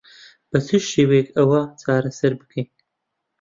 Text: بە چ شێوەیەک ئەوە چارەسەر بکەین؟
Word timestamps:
بە 0.49 0.59
چ 0.67 0.69
شێوەیەک 0.91 1.29
ئەوە 1.37 1.61
چارەسەر 1.81 2.33
بکەین؟ 2.39 2.67